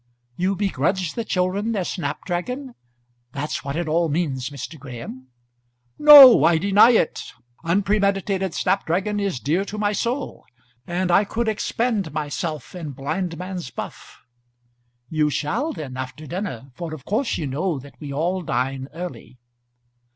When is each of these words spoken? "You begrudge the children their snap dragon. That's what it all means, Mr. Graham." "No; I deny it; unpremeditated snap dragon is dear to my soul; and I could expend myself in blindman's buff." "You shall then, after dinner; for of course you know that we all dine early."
"You 0.35 0.55
begrudge 0.55 1.13
the 1.13 1.23
children 1.23 1.73
their 1.73 1.85
snap 1.85 2.25
dragon. 2.25 2.73
That's 3.33 3.63
what 3.63 3.75
it 3.75 3.87
all 3.87 4.09
means, 4.09 4.49
Mr. 4.49 4.79
Graham." 4.79 5.27
"No; 5.99 6.43
I 6.43 6.57
deny 6.57 6.89
it; 6.89 7.21
unpremeditated 7.63 8.55
snap 8.55 8.87
dragon 8.87 9.19
is 9.19 9.39
dear 9.39 9.63
to 9.65 9.77
my 9.77 9.91
soul; 9.93 10.43
and 10.87 11.11
I 11.11 11.23
could 11.23 11.47
expend 11.47 12.11
myself 12.13 12.73
in 12.73 12.93
blindman's 12.93 13.69
buff." 13.69 14.23
"You 15.07 15.29
shall 15.29 15.71
then, 15.71 15.95
after 15.95 16.25
dinner; 16.25 16.71
for 16.73 16.95
of 16.95 17.05
course 17.05 17.37
you 17.37 17.45
know 17.45 17.77
that 17.77 17.93
we 17.99 18.11
all 18.11 18.41
dine 18.41 18.87
early." 18.95 19.37